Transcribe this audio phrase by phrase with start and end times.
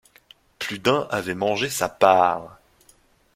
[0.57, 2.57] Plus d’un avait mangé sa part.